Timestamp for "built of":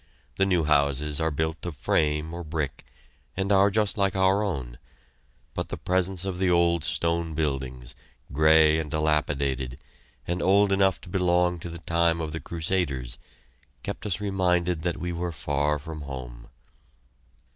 1.29-1.77